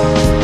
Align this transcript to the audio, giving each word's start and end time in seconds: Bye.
Bye. 0.00 0.39